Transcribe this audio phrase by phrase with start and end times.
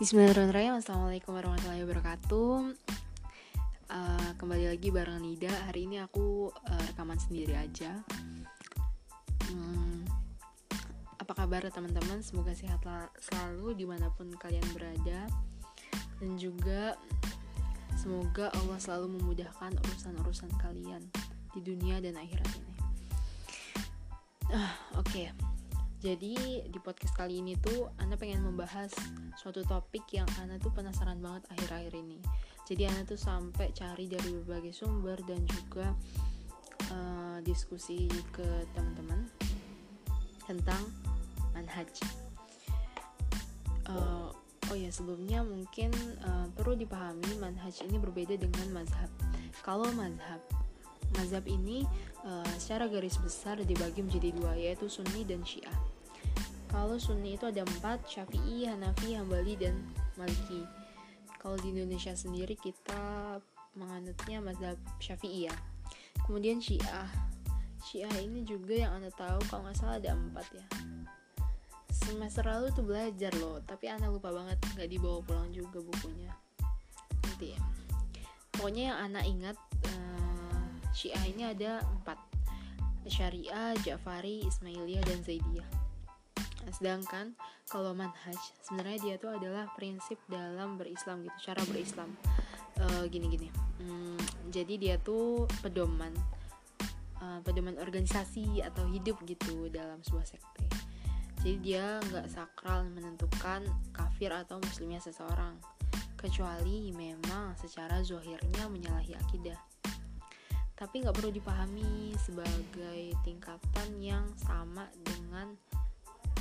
[0.00, 0.80] Bismillahirrahmanirrahim.
[0.80, 2.72] Assalamualaikum warahmatullahi wabarakatuh.
[3.92, 5.52] Uh, Kembali lagi bareng Nida.
[5.68, 8.00] Hari ini aku uh, rekaman sendiri aja.
[9.52, 10.08] Hmm,
[11.20, 12.24] Apa kabar teman-teman?
[12.24, 12.80] Semoga sehat
[13.20, 15.28] selalu di mana pun kalian berada.
[16.16, 16.96] Dan juga
[17.92, 21.04] Semoga Allah selalu memudahkan urusan-urusan kalian
[21.52, 22.74] Di dunia dan akhirat ini.
[24.48, 25.28] Uh, Oke.
[25.28, 25.49] okay.
[26.00, 28.88] Jadi di podcast kali ini tuh Ana pengen membahas
[29.36, 32.16] suatu topik yang Ana tuh penasaran banget akhir-akhir ini.
[32.64, 35.92] Jadi Ana tuh sampai cari dari berbagai sumber dan juga
[36.88, 39.28] uh, diskusi ke teman-teman
[40.48, 40.80] tentang
[41.52, 41.92] manhaj.
[43.84, 44.32] Uh,
[44.72, 45.92] oh ya sebelumnya mungkin
[46.24, 49.12] uh, perlu dipahami manhaj ini berbeda dengan mazhab.
[49.60, 50.40] Kalau mazhab
[51.18, 51.82] Mazhab ini
[52.24, 55.74] uh, secara garis besar dibagi menjadi dua yaitu Sunni dan Syiah.
[56.70, 59.74] Kalau Sunni itu ada empat, Syafi'i, Hanafi, Hambali, dan
[60.14, 60.62] Maliki.
[61.42, 63.36] Kalau di Indonesia sendiri kita
[63.74, 65.56] menganutnya mazhab Syafi'i ya.
[66.26, 67.10] Kemudian Syiah.
[67.80, 70.66] Syiah ini juga yang anda tahu kalau nggak salah ada empat ya.
[71.90, 76.30] Semester lalu tuh belajar loh, tapi anda lupa banget nggak dibawa pulang juga bukunya.
[77.26, 77.60] Nanti ya.
[78.54, 79.56] Pokoknya yang anak ingat
[80.90, 82.18] Syiah ini ada empat.
[83.08, 85.66] Syariah, Ja'fari, Ismailiyah, dan Zaidiyah.
[86.68, 87.32] Sedangkan
[87.66, 92.12] kalau manhaj sebenarnya dia tuh adalah prinsip dalam berislam gitu cara berislam.
[92.80, 93.48] Uh, gini gini
[93.82, 94.16] hmm,
[94.52, 96.12] jadi dia tuh pedoman.
[97.20, 100.64] Uh, pedoman organisasi atau hidup gitu dalam sebuah sekte.
[101.40, 105.56] Jadi dia nggak sakral menentukan kafir atau muslimnya seseorang.
[106.16, 109.56] Kecuali memang secara zohirnya menyalahi akidah
[110.80, 115.52] tapi nggak perlu dipahami sebagai tingkatan yang sama dengan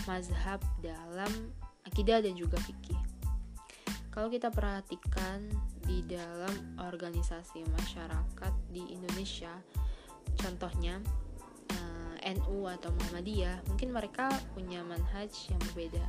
[0.08, 1.52] mazhab dalam
[1.84, 2.96] akidah dan juga fikih.
[4.08, 5.44] Kalau kita perhatikan
[5.84, 9.52] di dalam organisasi masyarakat di Indonesia,
[10.40, 11.04] contohnya
[11.76, 16.08] eh, NU atau Muhammadiyah, mungkin mereka punya manhaj yang berbeda.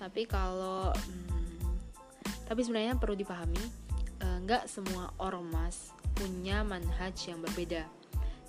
[0.00, 1.60] Tapi kalau hmm,
[2.48, 3.62] tapi sebenarnya perlu dipahami,
[4.20, 7.82] uh, nggak semua ormas punya manhaj yang berbeda.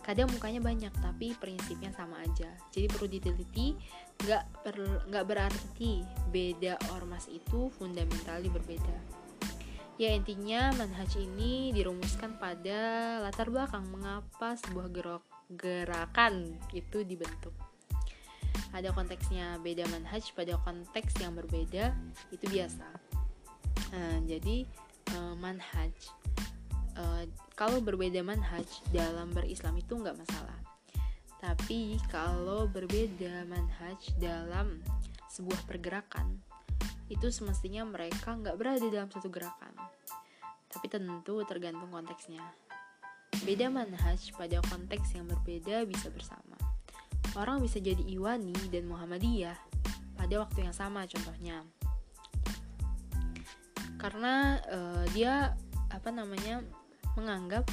[0.06, 2.54] Kadang mukanya banyak tapi prinsipnya sama aja.
[2.70, 3.74] Jadi perlu diteliti
[4.22, 4.78] nggak per
[5.10, 8.98] nggak berarti beda ormas itu fundamentali berbeda.
[9.98, 17.56] Ya intinya manhaj ini dirumuskan pada latar belakang mengapa sebuah gerak gerakan itu dibentuk.
[18.74, 21.94] Ada konteksnya beda manhaj pada konteks yang berbeda
[22.30, 22.90] itu biasa.
[23.94, 24.66] Nah, jadi
[25.14, 25.94] uh, manhaj
[26.98, 27.24] uh,
[27.54, 30.58] kalau berbeda manhaj dalam berislam itu nggak masalah.
[31.44, 34.80] Tapi kalau berbeda manhaj dalam
[35.28, 36.40] sebuah pergerakan
[37.12, 39.76] itu semestinya mereka nggak berada dalam satu gerakan.
[40.72, 42.42] Tapi tentu tergantung konteksnya.
[43.44, 46.58] Beda manhaj pada konteks yang berbeda bisa bersama.
[47.34, 49.58] Orang bisa jadi Iwani dan Muhammadiyah
[50.18, 51.66] pada waktu yang sama contohnya.
[54.00, 55.54] Karena uh, dia
[55.94, 56.66] apa namanya
[57.16, 57.66] menganggap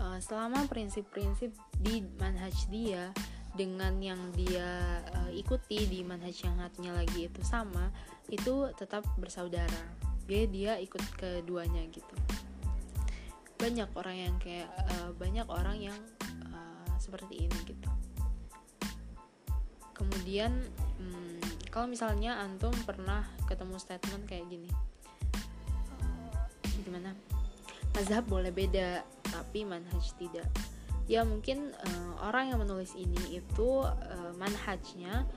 [0.00, 3.10] uh, selama prinsip-prinsip di manhaj dia
[3.54, 7.90] dengan yang dia uh, ikuti di manhaj yang hatinya lagi itu sama
[8.30, 9.82] itu tetap bersaudara.
[10.30, 12.14] Dia dia ikut keduanya gitu.
[13.58, 15.98] Banyak orang yang kayak uh, banyak orang yang
[16.54, 17.90] uh, seperti ini gitu.
[19.92, 20.54] Kemudian
[20.96, 24.70] hmm, kalau misalnya antum pernah ketemu statement kayak gini?
[26.86, 27.29] Gimana
[28.00, 30.48] mazhab boleh beda tapi manhaj tidak.
[31.04, 35.28] Ya mungkin uh, orang yang menulis ini itu uh, manhajnya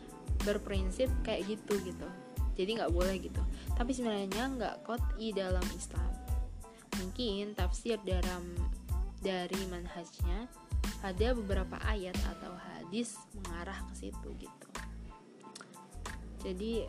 [0.48, 2.08] berprinsip kayak gitu gitu.
[2.56, 3.44] Jadi nggak boleh gitu.
[3.76, 4.88] Tapi sebenarnya nggak
[5.20, 6.08] i dalam Islam.
[7.04, 8.56] Mungkin tafsir dalam
[9.20, 10.48] dari manhajnya
[11.04, 14.68] ada beberapa ayat atau hadis mengarah ke situ gitu.
[16.48, 16.88] Jadi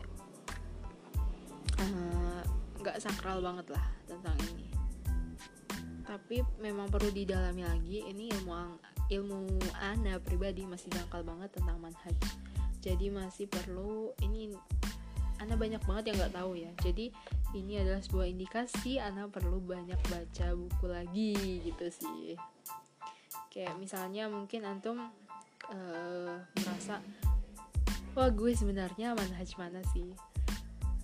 [1.83, 2.39] eh,
[2.79, 4.74] nggak uh, sakral banget lah tentang ini
[6.15, 8.79] tapi memang perlu didalami lagi ini ilmu
[9.11, 12.15] ilmu ana pribadi masih dangkal banget tentang manhaj.
[12.79, 14.55] Jadi masih perlu ini
[15.43, 16.71] ana banyak banget yang nggak tahu ya.
[16.79, 17.11] Jadi
[17.51, 21.35] ini adalah sebuah indikasi ana perlu banyak baca buku lagi
[21.67, 22.39] gitu sih.
[23.51, 25.11] Kayak misalnya mungkin antum
[25.67, 27.03] uh, merasa
[28.15, 30.15] wah gue sebenarnya manhaj mana sih?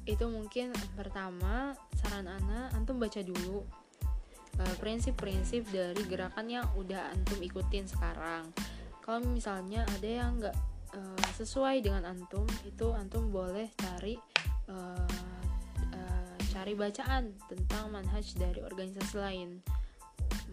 [0.08, 3.81] Itu mungkin pertama saran ana antum baca dulu
[4.80, 8.50] prinsip-prinsip uh, dari gerakan yang udah antum ikutin sekarang.
[9.02, 10.58] Kalau misalnya ada yang nggak
[10.98, 14.16] uh, sesuai dengan antum itu antum boleh cari
[14.70, 15.32] uh,
[16.52, 19.50] cari bacaan tentang manhaj dari organisasi lain.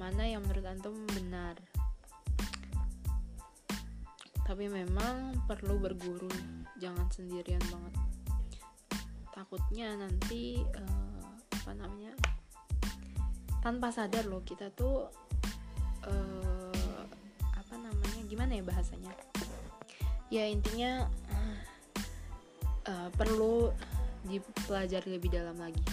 [0.00, 1.58] Mana yang menurut antum benar?
[4.46, 6.30] Tapi memang perlu berguru
[6.80, 7.94] jangan sendirian banget.
[9.34, 12.14] Takutnya nanti uh, apa namanya
[13.68, 15.12] tanpa sadar loh kita tuh
[16.08, 17.04] uh,
[17.52, 19.12] apa namanya gimana ya bahasanya?
[20.32, 21.04] Ya intinya
[22.88, 23.68] uh, perlu
[24.24, 25.84] dipelajari lebih dalam lagi.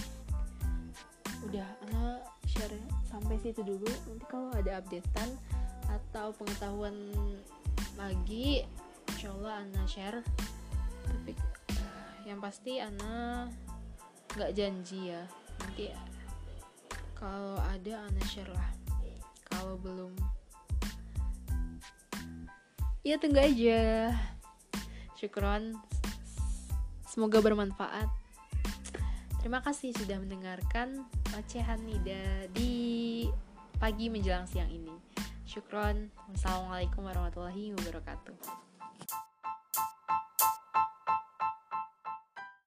[1.44, 2.80] Udah anak share
[3.12, 3.84] sampai situ dulu.
[4.08, 5.36] Nanti kalau ada updatean
[5.84, 6.96] atau pengetahuan
[8.00, 8.64] lagi
[9.12, 10.24] insya Allah Ana share.
[11.04, 11.36] Tapi
[11.76, 13.52] uh, yang pasti Ana
[14.32, 15.28] nggak janji ya.
[15.60, 16.15] Nanti
[17.16, 18.70] kalau ada Ana share lah.
[19.48, 20.12] Kalau belum.
[23.00, 24.12] Ya tunggu aja.
[25.16, 25.80] Syukron.
[27.08, 28.12] Semoga bermanfaat.
[29.40, 33.24] Terima kasih sudah mendengarkan ocehan Nida di
[33.80, 34.92] pagi menjelang siang ini.
[35.48, 36.12] Syukron.
[36.34, 38.65] Wassalamualaikum warahmatullahi wabarakatuh